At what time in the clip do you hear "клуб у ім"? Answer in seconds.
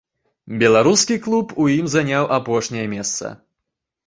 1.25-1.93